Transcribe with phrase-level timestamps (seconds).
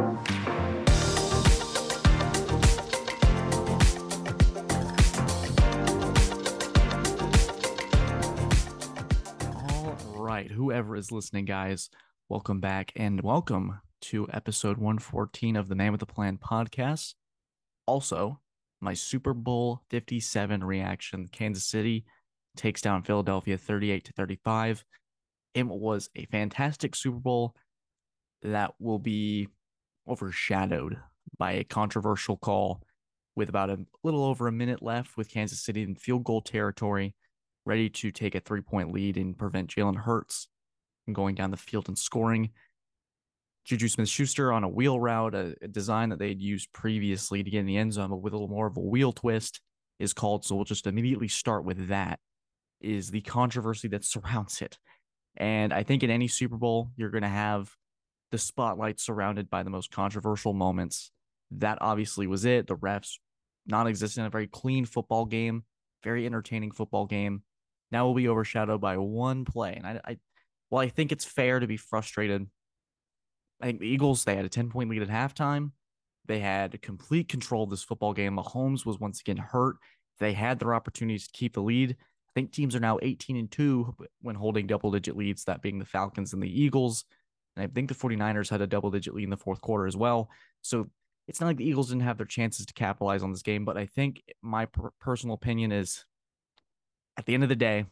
[0.00, 0.06] All
[10.14, 11.90] right, whoever is listening, guys,
[12.30, 17.12] welcome back and welcome to episode 114 of the Man with the Plan podcast.
[17.84, 18.40] Also,
[18.80, 22.06] my Super Bowl 57 reaction Kansas City
[22.56, 24.82] takes down Philadelphia 38 to 35.
[25.52, 27.54] It was a fantastic Super Bowl
[28.40, 29.48] that will be
[30.10, 30.98] overshadowed
[31.38, 32.82] by a controversial call
[33.36, 37.14] with about a little over a minute left with Kansas City in field goal territory,
[37.64, 40.48] ready to take a three point lead and prevent Jalen Hurts
[41.04, 42.50] from going down the field and scoring.
[43.64, 47.42] Juju Smith Schuster on a wheel route, a, a, design that they had used previously
[47.42, 49.60] to get in the end zone, but with a little more of a wheel twist,
[49.98, 50.44] is called.
[50.44, 52.18] So we'll just immediately start with that.
[52.80, 54.78] Is the controversy that surrounds it.
[55.36, 57.70] And I think in any Super Bowl, you're going to have
[58.30, 61.10] the spotlight surrounded by the most controversial moments.
[61.52, 62.66] That obviously was it.
[62.66, 63.18] The refs
[63.66, 65.64] non existent, a very clean football game,
[66.02, 67.42] very entertaining football game.
[67.90, 69.74] Now will be overshadowed by one play.
[69.74, 70.18] And I, I
[70.70, 72.46] well, I think it's fair to be frustrated
[73.60, 75.72] I think the Eagles, they had a 10 point lead at halftime.
[76.26, 78.36] They had complete control of this football game.
[78.36, 79.76] Mahomes was once again hurt.
[80.18, 81.92] They had their opportunities to keep the lead.
[81.92, 85.78] I think teams are now 18 and 2 when holding double digit leads, that being
[85.78, 87.04] the Falcons and the Eagles.
[87.60, 89.96] And I think the 49ers had a double digit lead in the fourth quarter as
[89.96, 90.30] well.
[90.62, 90.88] So
[91.28, 93.76] it's not like the Eagles didn't have their chances to capitalize on this game, but
[93.76, 96.04] I think my per- personal opinion is
[97.16, 97.84] at the end of the day,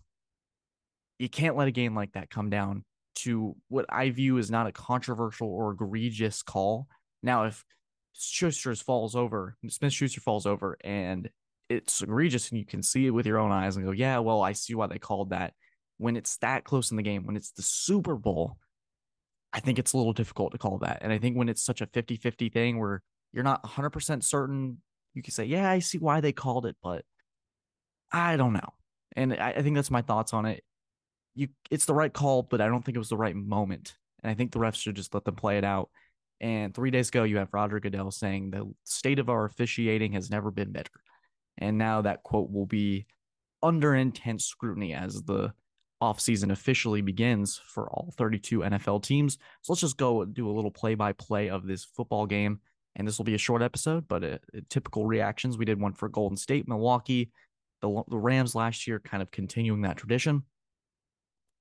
[1.18, 2.84] you can't let a game like that come down
[3.16, 6.86] to what I view as not a controversial or egregious call.
[7.22, 7.64] Now, if
[8.12, 11.28] Schuster falls over, Smith Schuster falls over, and
[11.68, 14.40] it's egregious, and you can see it with your own eyes and go, yeah, well,
[14.40, 15.52] I see why they called that.
[15.98, 18.56] When it's that close in the game, when it's the Super Bowl,
[19.52, 20.98] I think it's a little difficult to call that.
[21.00, 24.78] And I think when it's such a 50 50 thing where you're not 100% certain,
[25.14, 27.04] you can say, yeah, I see why they called it, but
[28.12, 28.74] I don't know.
[29.16, 30.62] And I, I think that's my thoughts on it
[31.38, 33.96] you it's the right call, but I don't think it was the right moment.
[34.22, 35.88] And I think the refs should just let them play it out.
[36.40, 40.30] And three days ago, you have Roger Goodell saying the state of our officiating has
[40.30, 40.90] never been better.
[41.56, 43.06] And now that quote will be
[43.62, 45.52] under intense scrutiny as the
[46.02, 49.34] offseason officially begins for all 32 NFL teams.
[49.62, 52.60] So let's just go do a little play by play of this football game.
[52.96, 55.58] And this will be a short episode, but uh, a, a typical reactions.
[55.58, 57.30] We did one for Golden State, Milwaukee,
[57.80, 60.42] the, the Rams last year, kind of continuing that tradition.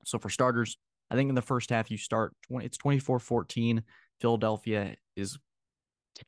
[0.05, 0.77] So for starters,
[1.11, 3.83] I think in the first half you start it's 24-14.
[4.19, 5.37] Philadelphia is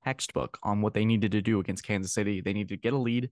[0.03, 2.41] textbook on what they needed to do against Kansas City.
[2.41, 3.29] They need to get a lead,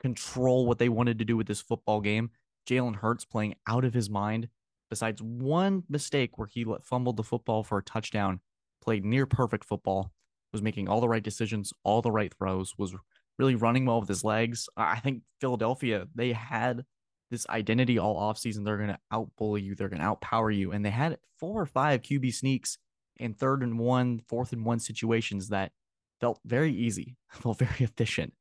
[0.00, 2.30] control what they wanted to do with this football game.
[2.68, 4.48] Jalen Hurts playing out of his mind.
[4.88, 8.40] Besides one mistake where he fumbled the football for a touchdown,
[8.82, 10.10] played near perfect football,
[10.52, 12.94] was making all the right decisions, all the right throws, was
[13.38, 14.68] really running well with his legs.
[14.76, 16.84] I think Philadelphia, they had
[17.30, 18.64] this identity all offseason.
[18.64, 19.74] They're going to outbully you.
[19.74, 20.72] They're going to outpower you.
[20.72, 22.78] And they had four or five QB sneaks
[23.16, 25.72] in third and one, fourth and one situations that
[26.20, 28.32] felt very easy, felt very efficient.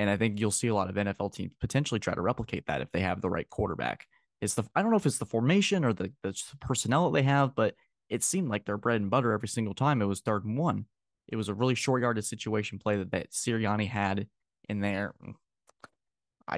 [0.00, 2.80] And I think you'll see a lot of NFL teams potentially try to replicate that
[2.80, 4.06] if they have the right quarterback.
[4.40, 7.24] It's the I don't know if it's the formation or the, the personnel that they
[7.24, 7.74] have, but
[8.08, 10.86] it seemed like their bread and butter every single time it was third and one.
[11.28, 14.26] It was a really short yarded situation play that, that Sirianni had
[14.68, 15.14] in there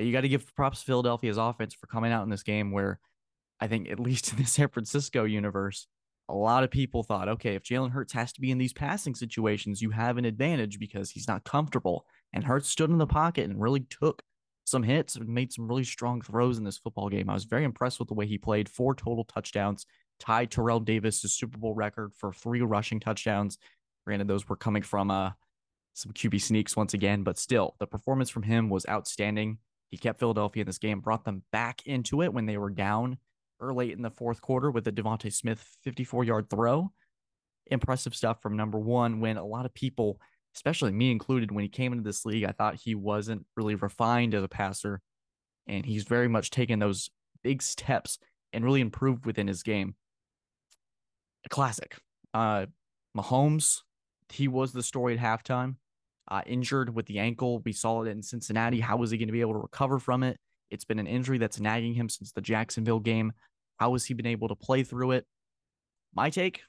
[0.01, 2.99] you got to give props to Philadelphia's offense for coming out in this game where
[3.61, 5.87] I think, at least in the San Francisco universe,
[6.29, 9.15] a lot of people thought, okay, if Jalen Hurts has to be in these passing
[9.15, 12.07] situations, you have an advantage because he's not comfortable.
[12.33, 14.23] And Hurts stood in the pocket and really took
[14.65, 17.29] some hits and made some really strong throws in this football game.
[17.29, 18.69] I was very impressed with the way he played.
[18.69, 19.87] Four total touchdowns,
[20.19, 23.59] tied Terrell Davis' Super Bowl record for three rushing touchdowns.
[24.07, 25.31] Granted, those were coming from uh,
[25.95, 29.59] some QB sneaks once again, but still, the performance from him was outstanding.
[29.91, 33.19] He kept Philadelphia in this game, brought them back into it when they were down
[33.61, 36.91] early in the fourth quarter with a DeVonta Smith 54 yard throw.
[37.67, 40.21] Impressive stuff from number one when a lot of people,
[40.55, 44.35] especially me included, when he came into this league, I thought he wasn't really refined
[44.35, 45.01] as a passer.
[45.67, 47.11] And he's very much taken those
[47.43, 48.19] big steps
[48.53, 49.95] and really improved within his game.
[51.45, 51.97] A classic.
[52.35, 52.67] Uh,
[53.17, 53.81] Mahomes,
[54.29, 55.77] he was the story at halftime
[56.29, 57.61] uh, injured with the ankle.
[57.65, 58.81] We saw it in Cincinnati.
[58.81, 60.39] How was he going to be able to recover from it?
[60.71, 63.33] It's been an injury that's nagging him since the Jacksonville game.
[63.79, 65.27] How has he been able to play through it?
[66.15, 66.63] My take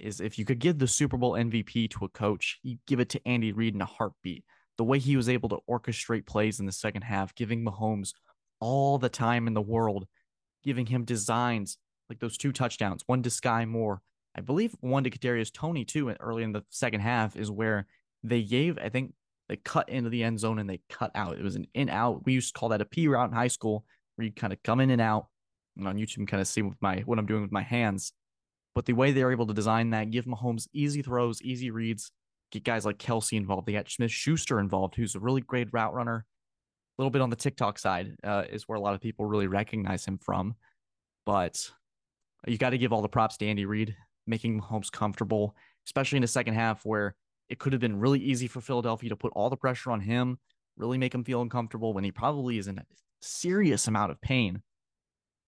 [0.00, 3.08] is if you could give the Super Bowl MVP to a coach, you give it
[3.10, 4.44] to Andy Reid in a heartbeat.
[4.78, 8.12] The way he was able to orchestrate plays in the second half, giving Mahomes
[8.60, 10.06] all the time in the world,
[10.64, 14.02] giving him designs like those two touchdowns, one to Sky Moore,
[14.36, 17.86] I believe one to Kadarius Toney too early in the second half is where
[18.22, 19.14] they gave I think
[19.48, 21.36] they cut into the end zone and they cut out.
[21.36, 22.24] It was an in out.
[22.24, 24.62] We used to call that a P route in high school where you kind of
[24.62, 25.26] come in and out.
[25.76, 28.12] And on YouTube, kind of see with my what I'm doing with my hands.
[28.74, 32.12] But the way they're able to design that, give Mahomes easy throws, easy reads,
[32.50, 33.66] get guys like Kelce involved.
[33.66, 36.24] They got Smith Schuster involved, who's a really great route runner.
[36.98, 39.46] A little bit on the TikTok side uh, is where a lot of people really
[39.46, 40.54] recognize him from.
[41.26, 41.70] But
[42.46, 43.96] you got to give all the props to Andy Reid,
[44.26, 45.56] making Mahomes comfortable,
[45.86, 47.16] especially in the second half where
[47.48, 50.38] it could have been really easy for Philadelphia to put all the pressure on him,
[50.76, 52.86] really make him feel uncomfortable when he probably is in a
[53.20, 54.62] serious amount of pain.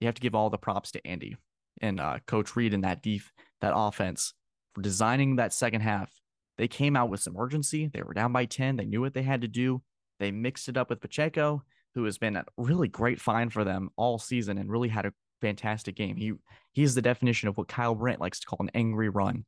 [0.00, 1.36] You have to give all the props to Andy
[1.80, 4.34] and uh, Coach Reid and that def- that offense
[4.74, 6.10] for designing that second half.
[6.58, 7.90] They came out with some urgency.
[7.92, 8.76] They were down by 10.
[8.76, 9.82] They knew what they had to do.
[10.20, 11.64] They mixed it up with Pacheco,
[11.94, 15.12] who has been a really great find for them all season and really had a
[15.40, 16.16] fantastic game.
[16.16, 16.32] He
[16.72, 19.44] he's the definition of what Kyle Brandt likes to call an angry run.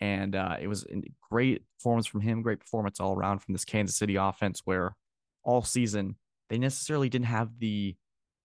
[0.00, 3.64] And uh, it was a great performance from him, great performance all around from this
[3.64, 4.94] Kansas City offense, where
[5.42, 6.16] all season
[6.48, 7.96] they necessarily didn't have the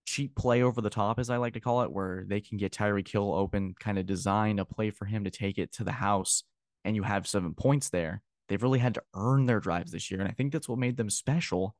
[0.06, 2.72] cheap play over the top, as I like to call it, where they can get
[2.72, 5.92] Tyreek Hill open, kind of design a play for him to take it to the
[5.92, 6.44] house,
[6.84, 8.22] and you have seven points there.
[8.50, 10.20] They've really had to earn their drives this year.
[10.20, 11.76] And I think that's what made them special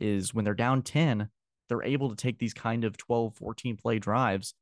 [0.00, 1.28] is when they're down 10,
[1.68, 4.54] they're able to take these kind of 12, 14 play drives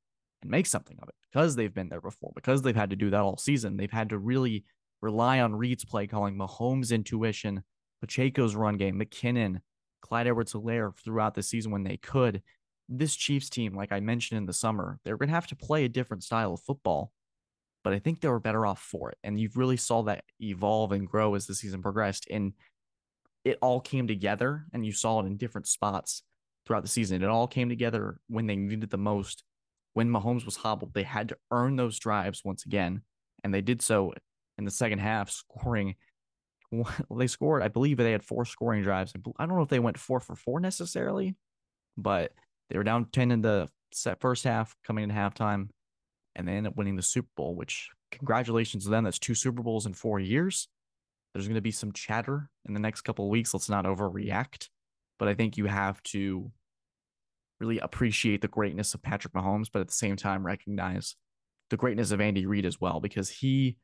[0.42, 3.10] and make something of it because they've been there before, because they've had to do
[3.10, 3.76] that all season.
[3.76, 4.64] They've had to really
[5.00, 7.62] rely on Reid's play calling, Mahomes' intuition,
[8.00, 9.60] Pacheco's run game, McKinnon,
[10.02, 12.42] Clyde Edwards Helaire throughout the season when they could.
[12.88, 15.84] This Chiefs team, like I mentioned in the summer, they're going to have to play
[15.84, 17.12] a different style of football,
[17.82, 19.18] but I think they were better off for it.
[19.24, 22.26] And you really saw that evolve and grow as the season progressed.
[22.30, 22.52] And
[23.44, 26.22] it all came together, and you saw it in different spots
[26.66, 27.22] throughout the season.
[27.22, 29.42] It all came together when they needed the most
[29.96, 33.00] when Mahomes was hobbled, they had to earn those drives once again,
[33.42, 34.12] and they did so
[34.58, 35.94] in the second half, scoring.
[37.16, 39.14] They scored, I believe, they had four scoring drives.
[39.16, 41.34] I don't know if they went four for four necessarily,
[41.96, 42.32] but
[42.70, 43.68] they were down ten in the
[44.20, 45.68] first half, coming into halftime,
[46.34, 47.54] and they ended up winning the Super Bowl.
[47.54, 49.04] Which congratulations to them.
[49.04, 50.68] That's two Super Bowls in four years.
[51.32, 53.52] There's going to be some chatter in the next couple of weeks.
[53.52, 54.68] Let's not overreact,
[55.18, 56.50] but I think you have to
[57.60, 61.16] really appreciate the greatness of Patrick Mahomes, but at the same time recognize
[61.70, 63.76] the greatness of Andy Reid as well, because he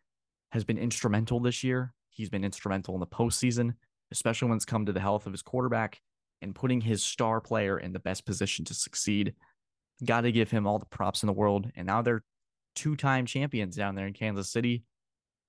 [0.52, 1.94] has been instrumental this year.
[2.10, 3.74] He's been instrumental in the postseason,
[4.10, 6.00] especially when it's come to the health of his quarterback
[6.42, 9.34] and putting his star player in the best position to succeed.
[10.04, 11.70] Got to give him all the props in the world.
[11.76, 12.24] And now they're
[12.74, 14.84] two time champions down there in Kansas City.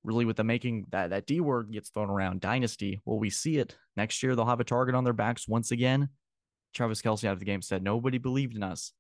[0.03, 3.01] Really, with the making that that D word gets thrown around, dynasty.
[3.05, 4.35] Will we see it next year?
[4.35, 6.09] They'll have a target on their backs once again.
[6.73, 8.91] Travis Kelce out of the game said, Nobody believed in us.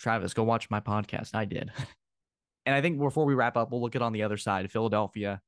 [0.00, 1.34] Travis, go watch my podcast.
[1.34, 1.70] I did.
[2.66, 4.70] and I think before we wrap up, we'll look at on the other side.
[4.72, 5.40] Philadelphia,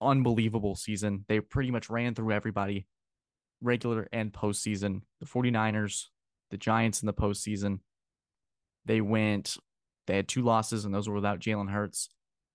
[0.00, 1.24] unbelievable season.
[1.26, 2.86] They pretty much ran through everybody,
[3.60, 5.02] regular and postseason.
[5.20, 6.06] The 49ers,
[6.50, 7.80] the Giants in the postseason.
[8.84, 9.56] They went,
[10.06, 12.08] they had two losses, and those were without Jalen Hurts.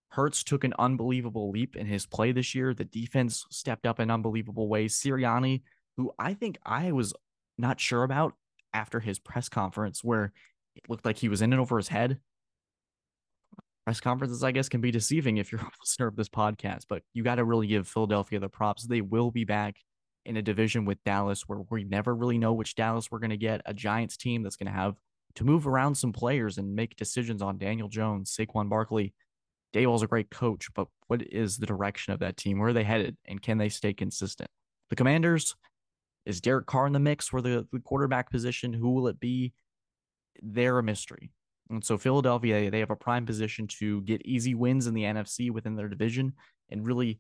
[0.10, 2.74] Hurts took an unbelievable leap in his play this year.
[2.74, 5.00] The defense stepped up in unbelievable ways.
[5.00, 5.64] Sirianni,
[5.98, 7.14] who I think I was
[7.58, 8.34] not sure about
[8.74, 10.32] after his press conference where
[10.76, 12.20] it looked like he was in it over his head.
[13.86, 17.04] Press conferences, I guess, can be deceiving if you're a listener of this podcast, but
[17.14, 18.86] you got to really give Philadelphia the props.
[18.86, 19.78] They will be back
[20.26, 23.38] in a division with Dallas where we never really know which Dallas we're going to
[23.38, 23.62] get.
[23.66, 24.96] A Giants team that's going to have
[25.36, 29.14] to move around some players and make decisions on Daniel Jones, Saquon Barkley.
[29.74, 32.60] Daboll's a great coach, but what is the direction of that team?
[32.60, 33.18] Where are they headed?
[33.26, 34.50] And can they stay consistent?
[34.90, 35.56] The Commanders,
[36.26, 38.74] is Derek Carr in the mix for the, the quarterback position?
[38.74, 39.54] Who will it be?
[40.42, 41.32] They're a mystery.
[41.70, 45.52] And so Philadelphia, they have a prime position to get easy wins in the NFC
[45.52, 46.34] within their division
[46.70, 47.20] and really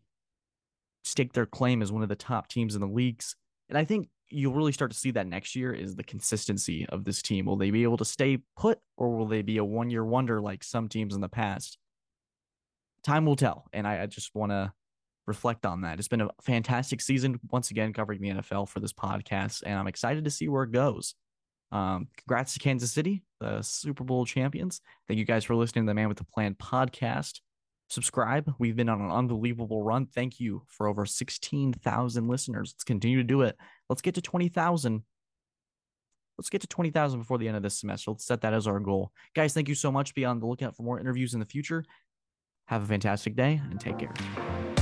[1.03, 3.36] stake their claim as one of the top teams in the leagues.
[3.69, 7.03] And I think you'll really start to see that next year is the consistency of
[7.03, 7.45] this team.
[7.45, 10.41] Will they be able to stay put or will they be a one year wonder
[10.41, 11.77] like some teams in the past?
[13.03, 13.67] Time will tell.
[13.74, 14.72] And I, I just want to
[15.25, 16.00] reflect on that.
[16.00, 19.88] It's been a fantastic season once again covering the NFL for this podcast, and I'm
[19.88, 21.15] excited to see where it goes.
[21.72, 24.81] Um, congrats to Kansas City, the Super Bowl champions.
[25.07, 27.39] Thank you guys for listening to the Man with the Plan podcast.
[27.93, 28.51] Subscribe.
[28.57, 30.07] We've been on an unbelievable run.
[30.07, 32.73] Thank you for over 16,000 listeners.
[32.73, 33.55] Let's continue to do it.
[33.88, 35.03] Let's get to 20,000.
[36.39, 38.09] Let's get to 20,000 before the end of this semester.
[38.09, 39.12] Let's set that as our goal.
[39.35, 40.15] Guys, thank you so much.
[40.15, 41.85] Be on the lookout for more interviews in the future.
[42.65, 44.73] Have a fantastic day and take care.